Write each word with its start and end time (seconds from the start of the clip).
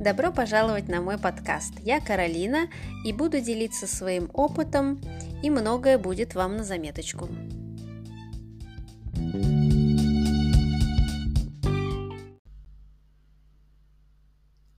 Добро 0.00 0.30
пожаловать 0.30 0.86
на 0.86 1.00
мой 1.00 1.18
подкаст. 1.18 1.72
Я 1.80 2.00
Каролина 2.00 2.70
и 3.04 3.12
буду 3.12 3.40
делиться 3.40 3.88
своим 3.88 4.30
опытом, 4.32 5.00
и 5.42 5.50
многое 5.50 5.98
будет 5.98 6.36
вам 6.36 6.56
на 6.56 6.62
заметочку. 6.62 7.28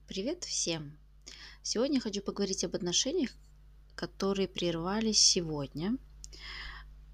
Привет 0.09 0.45
всем! 0.45 0.97
Сегодня 1.63 2.01
хочу 2.01 2.23
поговорить 2.23 2.65
об 2.65 2.75
отношениях, 2.75 3.33
которые 3.97 4.49
прервались 4.49 5.21
сегодня– 5.21 5.99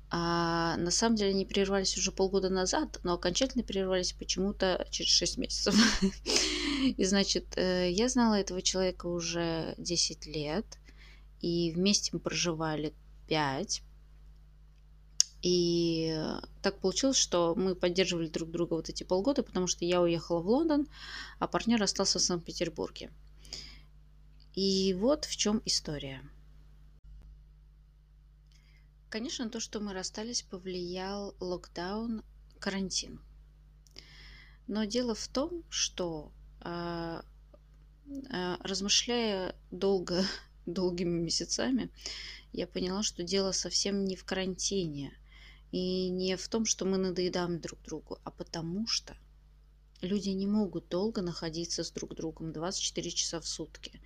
а 0.08 0.76
на 0.76 0.90
самом 0.90 1.16
деле 1.16 1.30
они 1.30 1.44
прервались 1.44 1.96
уже 1.98 2.12
полгода 2.12 2.48
назад, 2.48 3.00
но 3.02 3.14
окончательно 3.14 3.64
прервались 3.64 4.12
почему-то 4.12 4.86
через 4.90 5.10
6 5.10 5.38
месяцев. 5.38 5.74
И 6.96 7.04
значит, 7.04 7.56
э, 7.56 7.90
я 7.90 8.08
знала 8.08 8.34
этого 8.34 8.62
человека 8.62 9.06
уже 9.06 9.74
10 9.78 10.26
лет, 10.26 10.78
и 11.40 11.72
вместе 11.72 12.10
мы 12.12 12.20
проживали 12.20 12.94
5. 13.28 13.82
И 15.42 16.18
так 16.62 16.80
получилось, 16.80 17.16
что 17.16 17.54
мы 17.54 17.74
поддерживали 17.74 18.28
друг 18.28 18.50
друга 18.50 18.74
вот 18.74 18.88
эти 18.88 19.04
полгода, 19.04 19.42
потому 19.42 19.66
что 19.66 19.84
я 19.84 20.00
уехала 20.02 20.40
в 20.40 20.48
Лондон, 20.48 20.88
а 21.38 21.46
партнер 21.46 21.82
остался 21.82 22.18
в 22.18 22.22
Санкт-Петербурге. 22.22 23.10
И 24.54 24.94
вот 24.94 25.26
в 25.26 25.36
чем 25.36 25.62
история. 25.64 26.22
Конечно, 29.08 29.48
то, 29.48 29.60
что 29.60 29.80
мы 29.80 29.92
расстались, 29.92 30.42
повлиял 30.42 31.34
локдаун, 31.38 32.24
карантин. 32.58 33.20
Но 34.66 34.84
дело 34.84 35.14
в 35.14 35.28
том, 35.28 35.62
что 35.68 36.32
э, 36.32 36.35
э, 36.35 36.35
размышляя 38.60 39.54
долго, 39.70 40.24
долгими 40.66 41.20
месяцами, 41.20 41.90
я 42.52 42.66
поняла, 42.66 43.02
что 43.02 43.22
дело 43.22 43.52
совсем 43.52 44.04
не 44.04 44.16
в 44.16 44.24
карантине 44.24 45.12
и 45.72 46.08
не 46.08 46.36
в 46.36 46.48
том, 46.48 46.64
что 46.64 46.84
мы 46.84 46.96
надоедаем 46.96 47.60
друг 47.60 47.82
другу, 47.82 48.18
а 48.24 48.30
потому 48.30 48.86
что 48.86 49.16
люди 50.00 50.30
не 50.30 50.46
могут 50.46 50.88
долго 50.88 51.22
находиться 51.22 51.84
с 51.84 51.90
друг 51.90 52.14
другом 52.14 52.52
24 52.52 53.10
часа 53.10 53.40
в 53.40 53.46
сутки. 53.46 54.00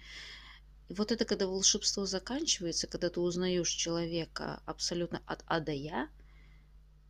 И 0.88 0.94
вот 0.94 1.12
это, 1.12 1.24
когда 1.24 1.46
волшебство 1.46 2.06
заканчивается, 2.06 2.88
когда 2.88 3.10
ты 3.10 3.20
узнаешь 3.20 3.70
человека 3.70 4.60
абсолютно 4.66 5.22
от 5.26 5.44
А 5.46 5.60
до 5.60 5.72
Я, 5.72 6.08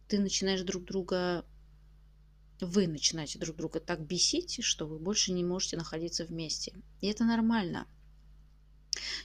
ты 0.08 0.18
начинаешь 0.18 0.62
друг 0.62 0.84
друга, 0.84 1.46
вы 2.66 2.86
начинаете 2.86 3.38
друг 3.38 3.56
друга 3.56 3.80
так 3.80 4.00
бесить, 4.00 4.62
что 4.64 4.86
вы 4.86 4.98
больше 4.98 5.32
не 5.32 5.44
можете 5.44 5.76
находиться 5.76 6.24
вместе. 6.24 6.72
И 7.00 7.06
это 7.06 7.24
нормально. 7.24 7.86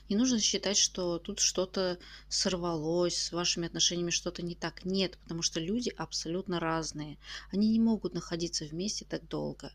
Не 0.08 0.16
нужно 0.16 0.38
считать, 0.40 0.76
что 0.76 1.18
тут 1.18 1.40
что-то 1.40 1.98
сорвалось, 2.28 3.16
с 3.16 3.32
вашими 3.32 3.66
отношениями 3.66 4.10
что-то 4.10 4.42
не 4.42 4.54
так. 4.54 4.84
Нет, 4.84 5.18
потому 5.18 5.42
что 5.42 5.58
люди 5.58 5.90
абсолютно 5.96 6.60
разные. 6.60 7.18
Они 7.50 7.68
не 7.70 7.80
могут 7.80 8.14
находиться 8.14 8.64
вместе 8.64 9.04
так 9.04 9.26
долго. 9.28 9.72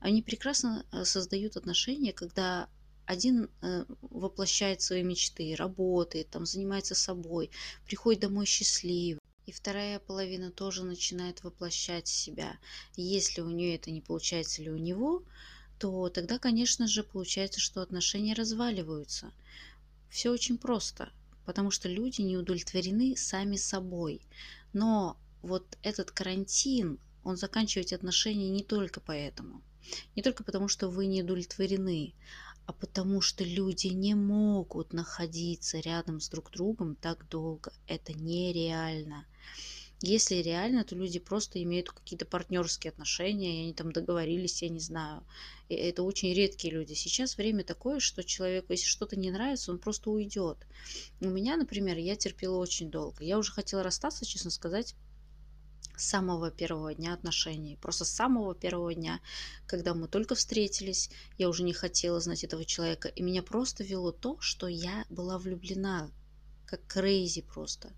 Они 0.00 0.22
прекрасно 0.22 0.86
э, 0.92 1.04
создают 1.04 1.56
отношения, 1.56 2.12
когда 2.12 2.68
один 3.06 3.50
э, 3.60 3.84
воплощает 4.00 4.80
свои 4.80 5.02
мечты, 5.02 5.54
работает, 5.56 6.30
там, 6.30 6.46
занимается 6.46 6.94
собой, 6.94 7.50
приходит 7.86 8.22
домой 8.22 8.46
счастливый. 8.46 9.20
И 9.46 9.52
вторая 9.52 9.98
половина 9.98 10.50
тоже 10.50 10.84
начинает 10.84 11.44
воплощать 11.44 12.08
себя. 12.08 12.56
Если 12.96 13.42
у 13.42 13.50
нее 13.50 13.74
это 13.74 13.90
не 13.90 14.00
получается 14.00 14.62
или 14.62 14.70
у 14.70 14.78
него, 14.78 15.22
то 15.78 16.08
тогда, 16.08 16.38
конечно 16.38 16.86
же, 16.86 17.02
получается, 17.02 17.60
что 17.60 17.82
отношения 17.82 18.34
разваливаются. 18.34 19.32
Все 20.08 20.30
очень 20.30 20.56
просто, 20.56 21.12
потому 21.44 21.70
что 21.70 21.88
люди 21.88 22.22
не 22.22 22.38
удовлетворены 22.38 23.16
сами 23.16 23.56
собой. 23.56 24.22
Но 24.72 25.18
вот 25.42 25.76
этот 25.82 26.10
карантин, 26.10 26.98
он 27.22 27.36
заканчивает 27.36 27.92
отношения 27.92 28.48
не 28.48 28.62
только 28.62 29.00
поэтому. 29.00 29.62
Не 30.16 30.22
только 30.22 30.42
потому, 30.42 30.68
что 30.68 30.88
вы 30.88 31.04
не 31.06 31.22
удовлетворены, 31.22 32.14
а 32.66 32.72
потому 32.72 33.20
что 33.20 33.44
люди 33.44 33.88
не 33.88 34.14
могут 34.14 34.92
находиться 34.92 35.80
рядом 35.80 36.20
с 36.20 36.28
друг 36.28 36.50
другом 36.50 36.96
так 36.96 37.28
долго. 37.28 37.72
Это 37.86 38.12
нереально. 38.12 39.26
Если 40.00 40.36
реально, 40.36 40.84
то 40.84 40.94
люди 40.94 41.18
просто 41.18 41.62
имеют 41.62 41.90
какие-то 41.90 42.26
партнерские 42.26 42.90
отношения, 42.90 43.60
и 43.60 43.62
они 43.62 43.72
там 43.72 43.90
договорились, 43.92 44.60
я 44.60 44.68
не 44.68 44.80
знаю. 44.80 45.24
И 45.68 45.74
это 45.74 46.02
очень 46.02 46.34
редкие 46.34 46.74
люди. 46.74 46.92
Сейчас 46.92 47.38
время 47.38 47.64
такое, 47.64 48.00
что 48.00 48.22
человеку, 48.22 48.72
если 48.72 48.86
что-то 48.86 49.16
не 49.16 49.30
нравится, 49.30 49.70
он 49.70 49.78
просто 49.78 50.10
уйдет. 50.10 50.58
У 51.20 51.28
меня, 51.28 51.56
например, 51.56 51.96
я 51.96 52.16
терпела 52.16 52.58
очень 52.58 52.90
долго. 52.90 53.24
Я 53.24 53.38
уже 53.38 53.52
хотела 53.52 53.82
расстаться, 53.82 54.26
честно 54.26 54.50
сказать, 54.50 54.94
с 55.96 56.04
самого 56.04 56.50
первого 56.50 56.94
дня 56.94 57.14
отношений. 57.14 57.76
Просто 57.80 58.04
с 58.04 58.10
самого 58.10 58.54
первого 58.54 58.94
дня, 58.94 59.20
когда 59.66 59.94
мы 59.94 60.08
только 60.08 60.34
встретились, 60.34 61.10
я 61.38 61.48
уже 61.48 61.62
не 61.62 61.72
хотела 61.72 62.20
знать 62.20 62.44
этого 62.44 62.64
человека. 62.64 63.08
И 63.08 63.22
меня 63.22 63.42
просто 63.42 63.84
вело 63.84 64.12
то, 64.12 64.38
что 64.40 64.66
я 64.66 65.04
была 65.08 65.38
влюблена, 65.38 66.10
как 66.66 66.86
крейзи 66.86 67.42
просто. 67.42 67.92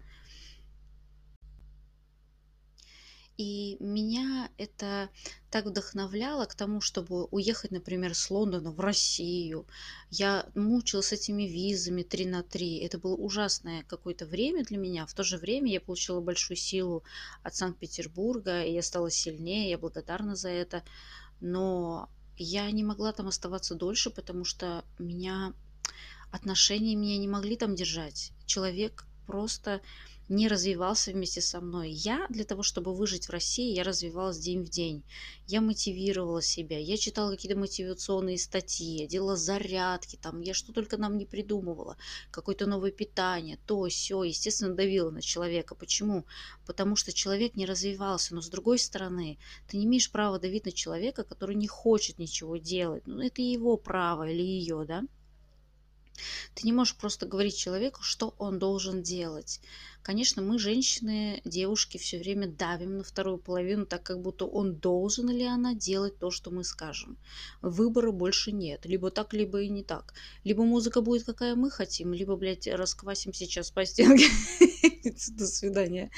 И 3.37 3.77
меня 3.81 4.49
это 4.57 5.11
так 5.51 5.67
вдохновляло 5.67 6.47
к 6.47 6.55
тому, 6.55 6.81
чтобы 6.81 7.25
уехать, 7.27 7.71
например, 7.71 8.15
с 8.15 8.31
Лондона 8.31 8.71
в 8.71 8.81
Россию. 8.81 9.67
Я 10.11 10.47
мучилась 10.55 11.13
этими 11.13 11.43
визами 11.43 12.03
3 12.03 12.27
на 12.27 12.43
3. 12.43 12.79
Это 12.79 12.99
было 12.99 13.15
ужасное 13.15 13.83
какое-то 13.83 14.25
время 14.25 14.65
для 14.65 14.79
меня. 14.79 15.05
В 15.05 15.13
то 15.13 15.23
же 15.23 15.37
время 15.37 15.71
я 15.71 15.81
получила 15.83 16.21
большую 16.21 16.57
силу 16.57 17.05
от 17.43 17.55
Санкт-Петербурга, 17.55 18.65
и 18.65 18.73
я 18.73 18.83
стала 18.83 19.11
сильнее, 19.11 19.71
я 19.71 19.79
благодарна 19.79 20.35
за 20.35 20.49
это. 20.49 20.83
Но 21.41 22.09
я 22.39 22.71
не 22.71 22.85
могла 22.85 23.13
там 23.13 23.29
оставаться 23.29 23.75
дольше, 23.75 24.09
потому 24.09 24.45
что 24.45 24.83
меня 24.99 25.53
отношения 26.31 26.95
меня 26.97 27.19
не 27.19 27.29
могли 27.29 27.57
там 27.57 27.75
держать. 27.75 28.33
Человек 28.47 29.05
просто 29.27 29.81
не 30.29 30.49
развивался 30.49 31.13
вместе 31.13 31.41
со 31.41 31.61
мной. 31.61 31.91
Я 31.91 32.27
для 32.29 32.45
того, 32.45 32.63
чтобы 32.63 32.95
выжить 32.95 33.27
в 33.29 33.31
России, 33.31 33.75
я 33.75 33.85
развивалась 33.85 34.39
день 34.39 34.65
в 34.65 34.69
день. 34.69 35.05
Я 35.47 35.61
мотивировала 35.61 36.43
себя, 36.43 36.79
я 36.79 36.97
читала 36.97 37.31
какие-то 37.31 37.59
мотивационные 37.59 38.39
статьи, 38.39 39.03
я 39.03 39.07
делала 39.07 39.37
зарядки, 39.37 40.17
там, 40.17 40.41
я 40.41 40.55
что 40.55 40.73
только 40.73 40.97
нам 40.97 41.17
не 41.17 41.27
придумывала, 41.27 41.97
какое-то 42.31 42.67
новое 42.67 42.91
питание, 42.91 43.59
то, 43.67 43.87
все, 43.89 44.23
естественно, 44.25 44.75
давило 44.75 45.11
на 45.11 45.23
человека. 45.23 45.75
Почему? 45.75 46.27
Потому 46.67 46.97
что 46.97 47.13
человек 47.13 47.55
не 47.55 47.67
развивался, 47.67 48.35
но 48.35 48.41
с 48.41 48.49
другой 48.49 48.79
стороны, 48.79 49.39
ты 49.69 49.77
не 49.77 49.85
имеешь 49.85 50.11
права 50.11 50.39
давить 50.39 50.67
на 50.67 50.73
человека, 50.73 51.25
который 51.25 51.55
не 51.55 51.69
хочет 51.69 52.19
ничего 52.19 52.57
делать. 52.57 53.07
Ну, 53.07 53.21
это 53.21 53.43
его 53.43 53.77
право 53.77 54.29
или 54.29 54.43
ее, 54.43 54.85
да? 54.87 55.05
Ты 56.55 56.67
не 56.67 56.73
можешь 56.73 56.97
просто 56.97 57.27
говорить 57.27 57.57
человеку, 57.57 58.03
что 58.03 58.35
он 58.39 58.59
должен 58.59 59.03
делать. 59.03 59.61
Конечно, 60.07 60.41
мы, 60.41 60.61
женщины, 60.61 61.43
девушки, 61.45 61.99
все 61.99 62.17
время 62.21 62.47
давим 62.47 62.99
на 62.99 63.03
вторую 63.03 63.39
половину, 63.39 63.87
так 63.87 64.05
как 64.05 64.23
будто 64.23 64.45
он 64.45 64.77
должен 64.77 65.29
или 65.31 65.43
она 65.43 65.75
делать 65.75 66.17
то, 66.21 66.31
что 66.31 66.53
мы 66.53 66.63
скажем. 66.63 67.19
Выбора 67.61 68.13
больше 68.13 68.53
нет. 68.53 68.87
Либо 68.87 69.11
так, 69.11 69.35
либо 69.35 69.63
и 69.63 69.69
не 69.69 69.83
так. 69.83 70.15
Либо 70.45 70.63
музыка 70.63 71.01
будет, 71.01 71.25
какая 71.25 71.57
мы 71.57 71.73
хотим, 71.73 72.13
либо, 72.13 72.37
блядь, 72.37 72.69
расквасим 72.69 73.33
сейчас 73.33 73.73
по 73.73 73.85
стенке. 73.85 74.29
До 75.31 75.47
свидания. 75.49 76.13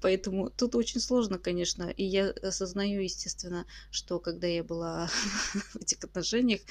Поэтому 0.00 0.48
тут 0.48 0.74
очень 0.74 1.00
сложно, 1.00 1.38
конечно. 1.38 1.90
И 1.90 2.02
я 2.02 2.30
осознаю, 2.30 3.02
естественно, 3.02 3.66
что 3.90 4.18
когда 4.20 4.46
я 4.46 4.64
была 4.64 5.08
в 5.74 5.76
этих 5.76 6.02
отношениях, 6.02 6.62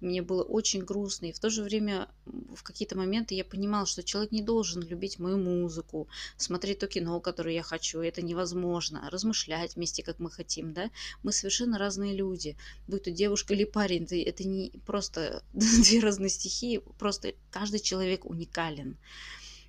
мне 0.00 0.22
было 0.22 0.42
очень 0.42 0.82
грустно. 0.82 1.26
И 1.26 1.32
в 1.32 1.38
то 1.38 1.50
же 1.50 1.62
время 1.62 2.08
в 2.54 2.62
какие-то 2.62 2.96
моменты 2.96 3.34
я 3.34 3.44
понимала, 3.44 3.86
что 3.86 4.02
человек 4.02 4.32
не 4.32 4.42
должен 4.42 4.82
любить 4.82 5.18
мою 5.18 5.38
музыку, 5.38 6.08
смотреть 6.36 6.78
то 6.78 6.86
кино, 6.86 7.20
которое 7.20 7.54
я 7.54 7.62
хочу. 7.62 8.00
Это 8.00 8.22
невозможно. 8.22 9.08
Размышлять 9.10 9.76
вместе, 9.76 10.02
как 10.02 10.18
мы 10.18 10.30
хотим, 10.30 10.72
да? 10.72 10.90
Мы 11.22 11.32
совершенно 11.32 11.78
разные 11.78 12.14
люди. 12.14 12.56
Будь 12.86 13.04
то 13.04 13.10
девушка 13.10 13.54
или 13.54 13.64
парень, 13.64 14.06
это 14.10 14.44
не 14.44 14.72
просто 14.86 15.42
две 15.52 16.00
разные 16.00 16.30
стихии. 16.30 16.82
Просто 16.98 17.34
каждый 17.50 17.80
человек 17.80 18.24
уникален. 18.24 18.96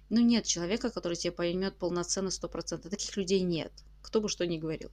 Ну, 0.10 0.22
нет 0.22 0.46
человека, 0.46 0.92
который 0.92 1.16
тебя 1.16 1.32
поймет 1.32 1.76
полноценно, 1.78 2.30
сто 2.30 2.48
процентов. 2.48 2.92
Таких 2.92 3.18
людей 3.18 3.42
нет. 3.42 3.72
Кто 4.02 4.22
бы 4.22 4.30
что 4.30 4.46
ни 4.46 4.58
говорил. 4.58 4.92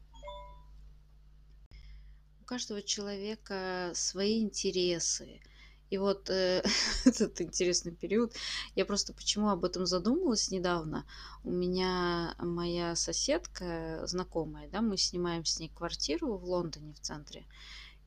Каждого 2.50 2.82
человека 2.82 3.93
свои 3.94 4.43
интересы. 4.43 5.41
И 5.88 5.99
вот 5.99 6.29
э, 6.31 6.64
этот 7.05 7.41
интересный 7.41 7.93
период, 7.93 8.35
я 8.75 8.85
просто 8.85 9.12
почему 9.12 9.50
об 9.50 9.64
этом 9.64 9.87
задумалась 9.87 10.50
недавно. 10.50 11.06
У 11.44 11.52
меня 11.52 12.35
моя 12.41 12.97
соседка, 12.97 14.02
знакомая, 14.05 14.69
да, 14.69 14.81
мы 14.81 14.97
снимаем 14.97 15.44
с 15.44 15.61
ней 15.61 15.69
квартиру 15.69 16.38
в 16.38 16.44
Лондоне 16.44 16.93
в 16.93 16.99
центре. 16.99 17.47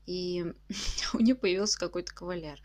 и 0.06 0.44
у 1.13 1.19
нее 1.19 1.36
появился 1.36 1.80
какой-то 1.80 2.13
кавалер. 2.13 2.60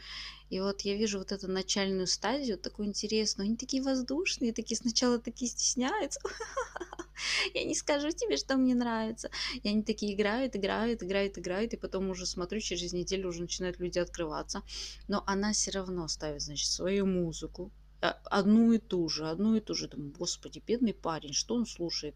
И 0.50 0.58
вот 0.58 0.80
я 0.80 0.96
вижу 0.96 1.18
вот 1.20 1.30
эту 1.30 1.46
начальную 1.46 2.08
стадию, 2.08 2.58
такую 2.58 2.88
интересную. 2.88 3.46
Они 3.46 3.56
такие 3.56 3.84
воздушные, 3.84 4.52
такие 4.52 4.76
сначала 4.76 5.20
такие 5.20 5.48
стесняются. 5.48 6.18
Я 7.54 7.64
не 7.64 7.74
скажу 7.74 8.10
тебе, 8.10 8.36
что 8.36 8.56
мне 8.56 8.74
нравится. 8.74 9.30
И 9.62 9.68
они 9.68 9.82
такие 9.82 10.14
играют, 10.14 10.56
играют, 10.56 11.02
играют, 11.02 11.38
играют. 11.38 11.74
И 11.74 11.76
потом 11.76 12.10
уже 12.10 12.26
смотрю, 12.26 12.60
через 12.60 12.92
неделю 12.92 13.28
уже 13.28 13.42
начинают 13.42 13.78
люди 13.78 13.98
открываться. 13.98 14.62
Но 15.08 15.22
она 15.26 15.52
все 15.52 15.70
равно 15.72 16.08
ставит, 16.08 16.42
значит, 16.42 16.68
свою 16.68 17.06
музыку, 17.06 17.70
а, 18.00 18.16
одну 18.24 18.72
и 18.72 18.78
ту 18.78 19.08
же, 19.08 19.28
одну 19.28 19.56
и 19.56 19.60
ту 19.60 19.74
же. 19.74 19.88
Думаю, 19.88 20.12
господи, 20.16 20.62
бедный 20.64 20.94
парень, 20.94 21.32
что 21.32 21.54
он 21.54 21.66
слушает? 21.66 22.14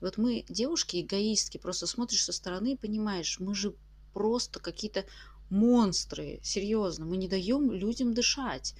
Вот 0.00 0.16
мы, 0.16 0.44
девушки, 0.48 1.00
эгоистки, 1.00 1.58
просто 1.58 1.86
смотришь 1.86 2.24
со 2.24 2.32
стороны 2.32 2.72
и 2.72 2.76
понимаешь, 2.76 3.38
мы 3.38 3.54
же 3.54 3.74
просто 4.14 4.58
какие-то 4.58 5.04
монстры, 5.50 6.40
серьезно, 6.42 7.04
мы 7.04 7.16
не 7.16 7.28
даем 7.28 7.70
людям 7.70 8.14
дышать. 8.14 8.74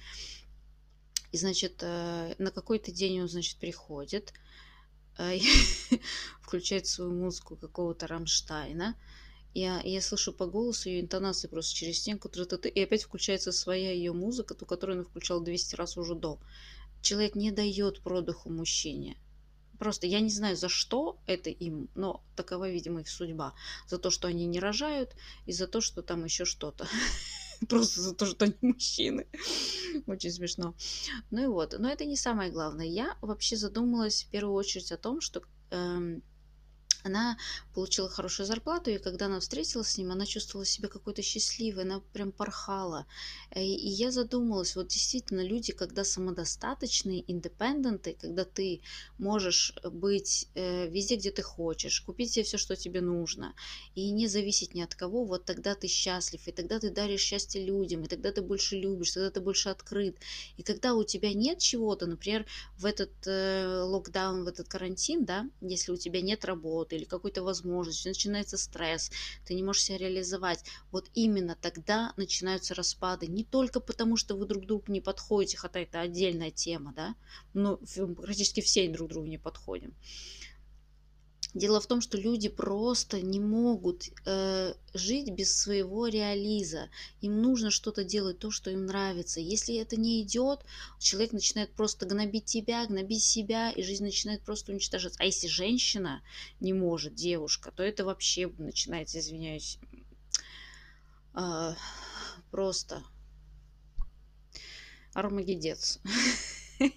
И, 1.31 1.37
значит, 1.37 1.81
э, 1.81 2.35
на 2.39 2.51
какой-то 2.51 2.91
день 2.91 3.21
он, 3.21 3.29
значит, 3.29 3.57
приходит, 3.57 4.33
включает 6.41 6.87
свою 6.87 7.11
музыку 7.11 7.57
какого-то 7.57 8.07
Рамштайна, 8.07 8.95
я, 9.53 9.81
я 9.81 10.01
слышу 10.01 10.31
по 10.31 10.45
голосу 10.45 10.89
ее 10.89 11.01
интонации 11.01 11.47
просто 11.47 11.75
через 11.75 11.99
стенку, 11.99 12.29
и 12.29 12.81
опять 12.81 13.03
включается 13.03 13.51
своя 13.51 13.91
ее 13.91 14.13
музыка, 14.13 14.53
ту, 14.53 14.65
которую 14.65 14.99
она 14.99 15.03
включала 15.03 15.43
200 15.43 15.75
раз 15.75 15.97
уже 15.97 16.15
до. 16.15 16.39
Человек 17.01 17.35
не 17.35 17.51
дает 17.51 18.01
продыху 18.01 18.49
мужчине. 18.49 19.17
Просто 19.79 20.07
я 20.07 20.19
не 20.19 20.29
знаю, 20.29 20.55
за 20.55 20.69
что 20.69 21.17
это 21.25 21.49
им, 21.49 21.89
но 21.95 22.23
такова, 22.35 22.69
видимо, 22.69 23.01
их 23.01 23.09
судьба. 23.09 23.53
За 23.87 23.97
то, 23.97 24.11
что 24.11 24.27
они 24.27 24.45
не 24.45 24.59
рожают, 24.59 25.15
и 25.45 25.51
за 25.51 25.67
то, 25.67 25.81
что 25.81 26.01
там 26.01 26.25
еще 26.25 26.45
что-то. 26.45 26.87
Просто 27.69 28.01
за 28.01 28.15
то, 28.15 28.25
что 28.25 28.45
они 28.45 28.55
мужчины. 28.61 29.27
Очень 30.07 30.31
смешно. 30.31 30.75
Ну 31.31 31.43
и 31.43 31.47
вот. 31.47 31.75
Но 31.77 31.89
это 31.89 32.05
не 32.05 32.15
самое 32.15 32.51
главное. 32.51 32.85
Я 32.85 33.17
вообще 33.21 33.55
задумалась 33.55 34.23
в 34.23 34.29
первую 34.29 34.53
очередь 34.53 34.91
о 34.91 34.97
том, 34.97 35.21
что 35.21 35.41
эм, 35.71 36.23
она 37.09 37.37
получила 37.73 38.09
хорошую 38.09 38.45
зарплату, 38.45 38.91
и 38.91 38.97
когда 38.97 39.25
она 39.25 39.39
встретилась 39.39 39.89
с 39.89 39.97
ним, 39.97 40.11
она 40.11 40.25
чувствовала 40.25 40.65
себя 40.65 40.87
какой-то 40.87 41.21
счастливой, 41.21 41.83
она 41.83 42.01
прям 42.13 42.31
порхала. 42.31 43.05
Э, 43.51 43.63
и, 43.63 43.89
я 43.89 44.11
задумалась, 44.11 44.75
вот 44.75 44.87
действительно, 44.87 45.41
люди, 45.41 45.73
когда 45.73 46.03
самодостаточные, 46.03 47.23
индепенденты, 47.31 48.15
когда 48.19 48.45
ты 48.45 48.81
можешь 49.17 49.73
быть 49.83 50.47
э, 50.55 50.87
везде, 50.87 51.15
где 51.15 51.31
ты 51.31 51.41
хочешь, 51.41 52.01
купить 52.01 52.31
себе 52.31 52.45
все, 52.45 52.57
что 52.57 52.75
тебе 52.75 53.01
нужно, 53.01 53.53
и 53.95 54.11
не 54.11 54.27
зависеть 54.27 54.75
ни 54.75 54.81
от 54.81 54.95
кого, 54.95 55.25
вот 55.25 55.45
тогда 55.45 55.75
ты 55.75 55.87
счастлив, 55.87 56.47
и 56.47 56.51
тогда 56.51 56.79
ты 56.79 56.91
даришь 56.91 57.21
счастье 57.21 57.63
людям, 57.65 58.03
и 58.03 58.07
тогда 58.07 58.31
ты 58.31 58.41
больше 58.41 58.75
любишь, 58.75 59.11
тогда 59.11 59.31
ты 59.31 59.41
больше 59.41 59.69
открыт. 59.69 60.17
И 60.57 60.63
когда 60.63 60.93
у 60.93 61.03
тебя 61.03 61.33
нет 61.33 61.59
чего-то, 61.59 62.05
например, 62.05 62.45
в 62.77 62.85
этот 62.85 63.11
э, 63.25 63.81
локдаун, 63.83 64.43
в 64.43 64.47
этот 64.47 64.67
карантин, 64.67 65.25
да, 65.25 65.49
если 65.61 65.91
у 65.91 65.97
тебя 65.97 66.21
нет 66.21 66.45
работы 66.45 66.98
или 66.99 67.05
какой-то 67.05 67.43
возможности, 67.43 68.07
начинается 68.07 68.57
стресс, 68.57 69.11
ты 69.45 69.53
не 69.53 69.63
можешь 69.63 69.83
себя 69.83 69.97
реализовать. 69.97 70.63
Вот 70.91 71.09
именно 71.13 71.55
тогда 71.59 72.13
начинаются 72.17 72.75
распады. 72.75 73.27
Не 73.27 73.43
только 73.43 73.79
потому, 73.79 74.17
что 74.17 74.35
вы 74.35 74.45
друг 74.45 74.65
другу 74.65 74.85
не 74.87 75.01
подходите, 75.01 75.57
хотя 75.57 75.79
это 75.79 76.01
отдельная 76.01 76.51
тема, 76.51 76.93
да, 76.95 77.15
но 77.53 77.79
практически 78.15 78.61
все 78.61 78.87
друг 78.89 79.09
другу 79.09 79.27
не 79.27 79.37
подходим. 79.37 79.95
Дело 81.55 81.81
в 81.81 81.87
том, 81.87 81.99
что 81.99 82.15
люди 82.17 82.47
просто 82.47 83.21
не 83.21 83.39
могут 83.39 84.09
э, 84.25 84.75
жить 84.93 85.31
без 85.31 85.55
своего 85.55 86.05
реализа. 86.07 86.89
Им 87.21 87.41
нужно 87.41 87.71
что-то 87.71 88.03
делать, 88.03 88.37
то, 88.37 88.51
что 88.51 88.69
им 88.69 88.85
нравится. 88.85 89.39
Если 89.39 89.75
это 89.77 89.99
не 89.99 90.21
идет, 90.21 90.63
человек 90.99 91.31
начинает 91.31 91.73
просто 91.73 92.05
гнобить 92.05 92.45
тебя, 92.45 92.85
гнобить 92.85 93.23
себя, 93.23 93.71
и 93.71 93.81
жизнь 93.81 94.03
начинает 94.03 94.43
просто 94.43 94.71
уничтожаться. 94.71 95.17
А 95.19 95.25
если 95.25 95.47
женщина 95.47 96.21
не 96.59 96.73
может, 96.73 97.15
девушка, 97.15 97.71
то 97.71 97.81
это 97.81 98.05
вообще 98.05 98.47
начинается, 98.59 99.17
извиняюсь, 99.17 99.79
э, 101.33 101.73
просто 102.51 103.03
армагедец. 105.15 105.99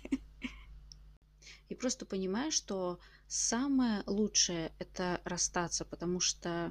И 1.70 1.74
просто 1.74 2.04
понимаешь, 2.04 2.52
что 2.52 2.98
самое 3.32 4.02
лучшее 4.06 4.72
это 4.78 5.22
расстаться, 5.24 5.86
потому 5.86 6.20
что 6.20 6.70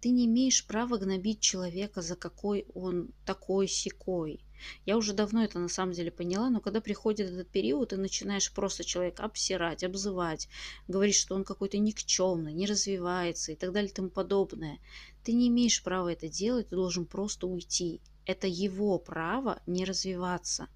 ты 0.00 0.10
не 0.10 0.26
имеешь 0.26 0.64
права 0.64 0.98
гнобить 0.98 1.40
человека 1.40 2.00
за 2.00 2.14
какой 2.14 2.66
он 2.74 3.10
такой 3.24 3.66
секой. 3.66 4.44
Я 4.84 4.98
уже 4.98 5.14
давно 5.14 5.42
это 5.42 5.58
на 5.58 5.68
самом 5.68 5.94
деле 5.94 6.12
поняла, 6.12 6.48
но 6.48 6.60
когда 6.60 6.80
приходит 6.80 7.30
этот 7.30 7.48
период, 7.50 7.88
ты 7.88 7.96
начинаешь 7.96 8.52
просто 8.52 8.84
человека 8.84 9.24
обсирать, 9.24 9.82
обзывать, 9.82 10.48
говорить, 10.86 11.16
что 11.16 11.34
он 11.34 11.42
какой-то 11.42 11.78
никчемный, 11.78 12.54
не 12.54 12.66
развивается 12.66 13.50
и 13.50 13.56
так 13.56 13.72
далее 13.72 13.90
и 13.90 13.94
тому 13.94 14.10
подобное. 14.10 14.78
Ты 15.24 15.32
не 15.32 15.48
имеешь 15.48 15.82
права 15.82 16.12
это 16.12 16.28
делать, 16.28 16.68
ты 16.68 16.76
должен 16.76 17.04
просто 17.04 17.48
уйти. 17.48 18.00
Это 18.26 18.46
его 18.46 18.98
право 19.00 19.60
не 19.66 19.84
развиваться 19.84 20.68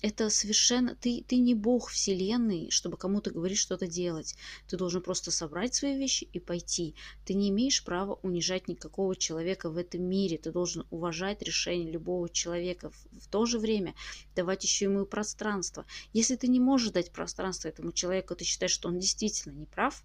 это 0.00 0.30
совершенно... 0.30 0.94
Ты, 0.94 1.24
ты 1.26 1.36
не 1.36 1.54
бог 1.54 1.88
вселенной, 1.90 2.70
чтобы 2.70 2.96
кому-то 2.96 3.30
говорить 3.30 3.58
что-то 3.58 3.86
делать. 3.86 4.36
Ты 4.68 4.76
должен 4.76 5.02
просто 5.02 5.30
собрать 5.30 5.74
свои 5.74 5.96
вещи 5.98 6.28
и 6.32 6.38
пойти. 6.38 6.94
Ты 7.24 7.34
не 7.34 7.48
имеешь 7.50 7.84
права 7.84 8.18
унижать 8.22 8.68
никакого 8.68 9.16
человека 9.16 9.70
в 9.70 9.76
этом 9.76 10.02
мире. 10.02 10.38
Ты 10.38 10.52
должен 10.52 10.86
уважать 10.90 11.42
решение 11.42 11.90
любого 11.90 12.28
человека. 12.28 12.90
В, 12.90 13.28
то 13.28 13.44
же 13.44 13.58
время 13.58 13.94
давать 14.36 14.62
еще 14.62 14.84
ему 14.84 15.04
пространство. 15.04 15.84
Если 16.12 16.36
ты 16.36 16.46
не 16.46 16.60
можешь 16.60 16.92
дать 16.92 17.10
пространство 17.10 17.68
этому 17.68 17.92
человеку, 17.92 18.36
ты 18.36 18.44
считаешь, 18.44 18.72
что 18.72 18.88
он 18.88 18.98
действительно 18.98 19.52
не 19.52 19.66
прав, 19.66 20.02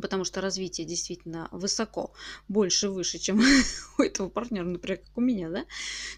потому 0.00 0.24
что 0.24 0.40
развитие 0.40 0.86
действительно 0.86 1.48
высоко, 1.52 2.12
больше, 2.48 2.88
выше, 2.88 3.18
чем 3.18 3.40
у 3.98 4.02
этого 4.02 4.28
партнера, 4.28 4.64
например, 4.64 4.98
как 4.98 5.16
у 5.16 5.20
меня, 5.20 5.50
да, 5.50 5.66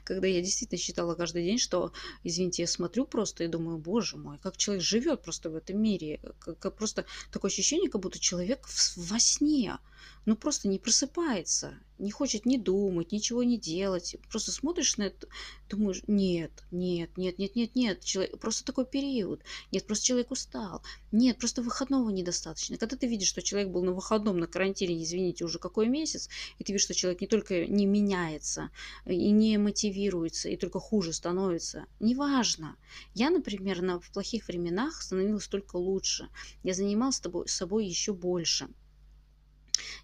когда 0.04 0.26
я 0.26 0.40
действительно 0.40 0.78
считала 0.78 1.14
каждый 1.14 1.44
день, 1.44 1.58
что, 1.58 1.92
извините, 2.24 2.62
я 2.62 2.68
смотрю 2.68 3.04
просто 3.06 3.44
и 3.44 3.48
думаю, 3.48 3.78
боже 3.78 4.16
мой, 4.16 4.38
как 4.38 4.56
человек 4.56 4.82
живет 4.82 5.22
просто 5.22 5.50
в 5.50 5.56
этом 5.56 5.80
мире, 5.80 6.20
как, 6.38 6.58
как 6.58 6.76
просто 6.76 7.04
такое 7.30 7.50
ощущение, 7.50 7.90
как 7.90 8.00
будто 8.00 8.18
человек 8.18 8.66
в, 8.66 8.96
во 8.96 9.18
сне, 9.18 9.78
ну 10.26 10.36
просто 10.36 10.68
не 10.68 10.78
просыпается, 10.78 11.78
не 11.98 12.10
хочет 12.10 12.46
ни 12.46 12.56
думать, 12.56 13.12
ничего 13.12 13.42
не 13.42 13.58
делать. 13.58 14.16
Просто 14.30 14.52
смотришь 14.52 14.96
на 14.96 15.04
это, 15.04 15.26
думаешь, 15.68 16.02
нет, 16.06 16.52
нет, 16.70 17.16
нет, 17.16 17.38
нет, 17.38 17.56
нет, 17.56 17.74
нет, 17.74 18.04
человек, 18.04 18.38
просто 18.38 18.64
такой 18.64 18.86
период. 18.86 19.42
Нет, 19.72 19.86
просто 19.86 20.04
человек 20.04 20.30
устал. 20.30 20.82
Нет, 21.10 21.38
просто 21.38 21.62
выходного 21.62 22.10
недостаточно. 22.10 22.76
Когда 22.76 22.96
ты 22.96 23.06
видишь, 23.06 23.28
что 23.28 23.42
человек 23.42 23.70
был 23.70 23.82
на 23.82 23.92
выходном, 23.92 24.38
на 24.38 24.46
карантине, 24.46 25.02
извините, 25.02 25.44
уже 25.44 25.58
какой 25.58 25.88
месяц, 25.88 26.28
и 26.58 26.64
ты 26.64 26.72
видишь, 26.72 26.84
что 26.84 26.94
человек 26.94 27.20
не 27.20 27.26
только 27.26 27.66
не 27.66 27.86
меняется, 27.86 28.70
и 29.06 29.30
не 29.30 29.58
мотивируется, 29.58 30.48
и 30.48 30.56
только 30.56 30.78
хуже 30.78 31.12
становится, 31.12 31.86
неважно. 32.00 32.76
Я, 33.14 33.30
например, 33.30 33.82
на, 33.82 33.98
в 33.98 34.10
плохих 34.10 34.46
временах 34.48 35.02
становилась 35.02 35.48
только 35.48 35.76
лучше. 35.76 36.28
Я 36.62 36.74
занималась 36.74 37.20
тобой, 37.20 37.48
собой 37.48 37.86
еще 37.86 38.12
больше. 38.12 38.68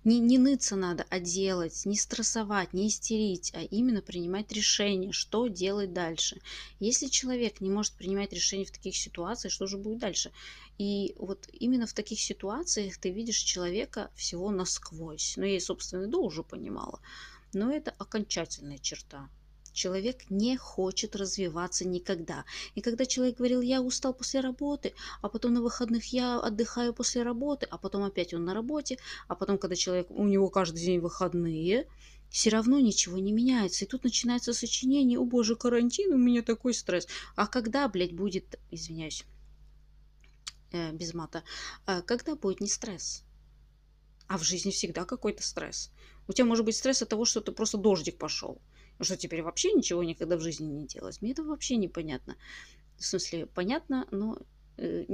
Не, 0.04 0.20
не 0.20 0.38
ныться 0.38 0.76
надо, 0.76 1.06
а 1.10 1.20
делать, 1.20 1.84
не 1.84 1.96
стрессовать, 1.96 2.72
не 2.72 2.88
истерить, 2.88 3.52
а 3.54 3.62
именно 3.62 4.02
принимать 4.02 4.52
решение, 4.52 5.12
что 5.12 5.48
делать 5.48 5.92
дальше. 5.92 6.40
Если 6.80 7.08
человек 7.08 7.60
не 7.60 7.70
может 7.70 7.94
принимать 7.94 8.32
решения 8.32 8.64
в 8.64 8.70
таких 8.70 8.96
ситуациях, 8.96 9.52
что 9.52 9.66
же 9.66 9.78
будет 9.78 9.98
дальше? 9.98 10.32
И 10.78 11.14
вот 11.18 11.48
именно 11.52 11.86
в 11.86 11.92
таких 11.92 12.20
ситуациях 12.20 12.98
ты 12.98 13.10
видишь 13.10 13.38
человека 13.38 14.10
всего 14.14 14.50
насквозь. 14.50 15.34
Ну, 15.36 15.44
я 15.44 15.56
и 15.56 15.60
собственно 15.60 16.06
до 16.08 16.22
уже 16.22 16.42
понимала. 16.42 17.00
Но 17.52 17.70
это 17.70 17.92
окончательная 17.98 18.78
черта 18.78 19.28
человек 19.74 20.30
не 20.30 20.56
хочет 20.56 21.16
развиваться 21.16 21.86
никогда. 21.86 22.44
И 22.74 22.80
когда 22.80 23.04
человек 23.04 23.36
говорил, 23.36 23.60
я 23.60 23.82
устал 23.82 24.14
после 24.14 24.40
работы, 24.40 24.94
а 25.20 25.28
потом 25.28 25.52
на 25.52 25.60
выходных 25.60 26.06
я 26.12 26.40
отдыхаю 26.40 26.94
после 26.94 27.22
работы, 27.22 27.66
а 27.70 27.76
потом 27.76 28.04
опять 28.04 28.32
он 28.32 28.44
на 28.44 28.54
работе, 28.54 28.98
а 29.28 29.34
потом, 29.34 29.58
когда 29.58 29.76
человек, 29.76 30.10
у 30.10 30.26
него 30.26 30.48
каждый 30.48 30.80
день 30.80 31.00
выходные, 31.00 31.86
все 32.30 32.50
равно 32.50 32.80
ничего 32.80 33.18
не 33.18 33.32
меняется. 33.32 33.84
И 33.84 33.88
тут 33.88 34.04
начинается 34.04 34.52
сочинение, 34.54 35.18
о 35.18 35.24
боже, 35.24 35.56
карантин, 35.56 36.12
у 36.12 36.18
меня 36.18 36.42
такой 36.42 36.74
стресс. 36.74 37.06
А 37.36 37.46
когда, 37.46 37.86
блядь, 37.88 38.14
будет, 38.14 38.58
извиняюсь, 38.70 39.24
э, 40.72 40.92
без 40.92 41.14
мата, 41.14 41.44
э, 41.86 42.02
когда 42.02 42.34
будет 42.34 42.60
не 42.60 42.68
стресс? 42.68 43.22
А 44.26 44.38
в 44.38 44.42
жизни 44.42 44.70
всегда 44.70 45.04
какой-то 45.04 45.42
стресс. 45.42 45.92
У 46.26 46.32
тебя 46.32 46.46
может 46.46 46.64
быть 46.64 46.76
стресс 46.76 47.02
от 47.02 47.10
того, 47.10 47.24
что 47.24 47.40
ты 47.40 47.52
просто 47.52 47.78
дождик 47.78 48.18
пошел. 48.18 48.60
Ну 48.98 49.04
что, 49.04 49.16
теперь 49.16 49.42
вообще 49.42 49.72
ничего 49.72 50.02
никогда 50.04 50.36
в 50.36 50.40
жизни 50.40 50.66
не 50.66 50.86
делать? 50.86 51.20
Мне 51.20 51.32
это 51.32 51.42
вообще 51.42 51.76
непонятно. 51.76 52.36
В 52.96 53.04
смысле, 53.04 53.46
понятно, 53.46 54.06
но 54.10 54.38
э, 54.76 55.04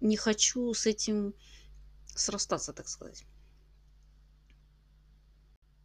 не 0.00 0.16
хочу 0.16 0.72
с 0.72 0.86
этим 0.86 1.34
срастаться, 2.06 2.72
так 2.72 2.88
сказать. 2.88 3.24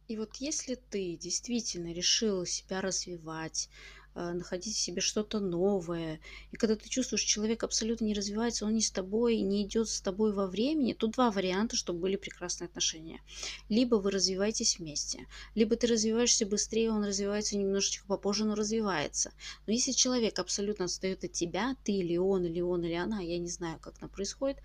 И 0.08 0.16
вот 0.16 0.36
если 0.36 0.74
ты 0.74 1.16
действительно 1.16 1.92
решила 1.92 2.44
себя 2.44 2.80
развивать, 2.80 3.68
находить 4.14 4.76
в 4.76 4.80
себе 4.80 5.00
что-то 5.00 5.40
новое, 5.40 6.20
и 6.50 6.56
когда 6.56 6.76
ты 6.76 6.88
чувствуешь, 6.88 7.22
человек 7.22 7.62
абсолютно 7.62 8.04
не 8.04 8.14
развивается, 8.14 8.66
он 8.66 8.74
не 8.74 8.82
с 8.82 8.90
тобой, 8.90 9.38
не 9.40 9.62
идет 9.64 9.88
с 9.88 10.00
тобой 10.00 10.32
во 10.32 10.46
времени, 10.46 10.92
тут 10.92 11.12
два 11.12 11.30
варианта, 11.30 11.76
чтобы 11.76 12.00
были 12.00 12.16
прекрасные 12.16 12.66
отношения. 12.66 13.20
Либо 13.68 13.96
вы 13.96 14.10
развиваетесь 14.10 14.78
вместе, 14.78 15.26
либо 15.54 15.76
ты 15.76 15.86
развиваешься 15.86 16.46
быстрее, 16.46 16.90
он 16.90 17.04
развивается 17.04 17.56
немножечко 17.56 18.06
попозже, 18.06 18.44
но 18.44 18.54
развивается. 18.54 19.32
Но 19.66 19.72
если 19.72 19.92
человек 19.92 20.38
абсолютно 20.38 20.86
отстает 20.86 21.24
от 21.24 21.32
тебя, 21.32 21.76
ты 21.84 21.92
или 21.92 22.16
он, 22.16 22.44
или 22.44 22.60
он, 22.60 22.84
или 22.84 22.94
она, 22.94 23.20
я 23.20 23.38
не 23.38 23.48
знаю, 23.48 23.78
как 23.80 23.96
это 23.96 24.08
происходит, 24.08 24.58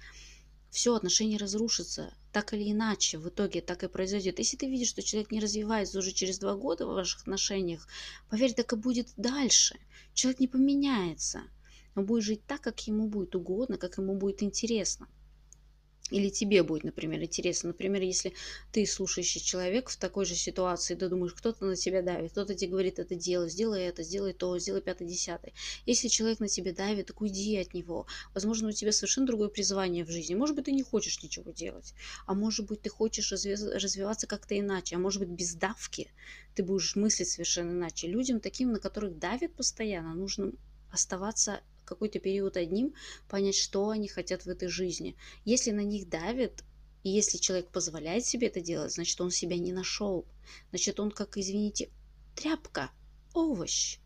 все, 0.72 0.94
отношения 0.94 1.38
разрушатся. 1.38 2.14
Так 2.36 2.54
или 2.54 2.70
иначе, 2.70 3.18
в 3.18 3.30
итоге 3.30 3.62
так 3.62 3.84
и 3.84 3.88
произойдет. 3.88 4.40
Если 4.40 4.58
ты 4.58 4.70
видишь, 4.70 4.90
что 4.90 5.02
человек 5.02 5.32
не 5.32 5.40
развивается 5.40 6.00
уже 6.00 6.12
через 6.12 6.38
два 6.38 6.54
года 6.56 6.86
в 6.86 6.94
ваших 6.94 7.22
отношениях, 7.22 7.88
поверь, 8.30 8.54
так 8.54 8.74
и 8.74 8.76
будет 8.76 9.08
дальше. 9.16 9.80
Человек 10.14 10.42
не 10.42 10.50
поменяется. 10.50 11.44
Он 11.96 12.06
будет 12.06 12.26
жить 12.26 12.46
так, 12.46 12.60
как 12.60 12.82
ему 12.88 13.08
будет 13.08 13.38
угодно, 13.38 13.78
как 13.78 13.98
ему 14.00 14.18
будет 14.18 14.44
интересно. 14.44 15.08
Или 16.12 16.30
тебе 16.30 16.62
будет, 16.62 16.84
например, 16.84 17.24
интересно. 17.24 17.70
Например, 17.70 18.00
если 18.04 18.34
ты 18.72 18.86
слушающий 18.86 19.42
человек 19.42 19.90
в 19.90 19.98
такой 19.98 20.26
же 20.26 20.36
ситуации, 20.36 20.94
ты 20.94 21.10
думаешь, 21.10 21.34
кто-то 21.34 21.66
на 21.66 21.76
тебя 21.76 22.04
давит, 22.04 22.30
кто-то 22.32 22.54
тебе 22.54 22.72
говорит 22.72 23.00
это 23.00 23.16
делай, 23.16 23.50
сделай 23.50 23.82
это, 23.86 24.04
сделай 24.04 24.34
то, 24.34 24.56
сделай 24.60 24.82
пятое, 24.82 25.08
десятое. 25.08 25.54
Если 25.88 26.08
человек 26.08 26.40
на 26.40 26.48
тебя 26.48 26.74
давит, 26.74 27.08
так 27.08 27.22
уйди 27.22 27.58
от 27.58 27.74
него. 27.74 28.06
Возможно, 28.36 28.70
у 28.70 28.72
тебя 28.72 28.92
совершенно 28.92 29.26
другое 29.26 29.50
призвание 29.50 30.06
в 30.06 30.12
жизни. 30.12 30.36
Может 30.36 30.56
быть, 30.56 30.66
ты 30.66 30.74
не 30.74 30.84
хочешь 30.84 31.24
ничего 31.24 31.50
делать, 31.50 31.96
а 32.28 32.36
может 32.36 32.68
быть, 32.68 32.84
ты 32.84 32.90
хочешь 32.90 33.32
развиваться 33.32 34.28
как-то 34.28 34.60
иначе, 34.60 34.98
а 34.98 35.00
может 35.00 35.20
быть, 35.22 35.30
без 35.30 35.56
давки 35.56 36.12
ты 36.54 36.62
будешь 36.62 36.96
мыслить 36.96 37.30
совершенно 37.30 37.72
иначе. 37.72 38.08
Людям 38.08 38.40
таким, 38.40 38.72
на 38.72 38.80
которых 38.80 39.18
давит 39.18 39.56
постоянно, 39.56 40.14
нужно 40.14 40.52
оставаться 40.92 41.62
какой-то 41.86 42.20
период 42.20 42.58
одним, 42.58 42.94
понять, 43.30 43.56
что 43.56 43.90
они 43.90 44.08
хотят 44.08 44.46
в 44.46 44.50
этой 44.50 44.68
жизни. 44.68 45.16
Если 45.46 45.72
на 45.72 45.84
них 45.84 46.10
давит, 46.10 46.64
и 47.04 47.10
если 47.10 47.38
человек 47.38 47.70
позволяет 47.70 48.26
себе 48.26 48.48
это 48.48 48.62
делать, 48.62 48.94
значит, 48.94 49.22
он 49.22 49.30
себя 49.30 49.58
не 49.58 49.72
нашел. 49.72 50.26
Значит, 50.72 51.00
он, 51.00 51.12
как, 51.12 51.38
извините, 51.38 51.90
тряпка, 52.36 52.90
овощ. 53.34 54.00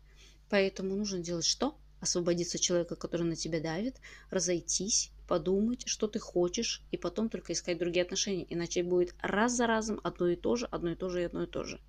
Поэтому 0.50 0.94
нужно 0.94 1.20
делать 1.20 1.46
что? 1.46 1.76
Освободиться 2.00 2.58
человека, 2.58 2.96
который 2.96 3.26
на 3.26 3.36
тебя 3.36 3.60
давит, 3.60 3.96
разойтись, 4.30 5.10
подумать, 5.26 5.86
что 5.86 6.08
ты 6.08 6.18
хочешь, 6.18 6.82
и 6.90 6.96
потом 6.96 7.28
только 7.28 7.52
искать 7.52 7.78
другие 7.78 8.04
отношения. 8.04 8.46
Иначе 8.50 8.82
будет 8.82 9.14
раз 9.22 9.52
за 9.52 9.66
разом 9.66 10.00
одно 10.02 10.28
и 10.28 10.36
то 10.36 10.56
же, 10.56 10.66
одно 10.66 10.90
и 10.90 10.96
то 10.96 11.08
же 11.08 11.22
и 11.22 11.24
одно 11.24 11.44
и 11.44 11.46
то 11.46 11.64
же. 11.64 11.80